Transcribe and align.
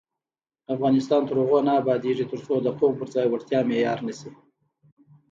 افغانستان 0.73 1.21
تر 1.27 1.35
هغو 1.41 1.59
نه 1.67 1.73
ابادیږي، 1.81 2.25
ترڅو 2.31 2.55
د 2.61 2.67
قوم 2.79 2.93
پر 2.99 3.07
ځای 3.13 3.27
وړتیا 3.29 3.59
معیار 3.69 3.99
نشي. 4.07 4.29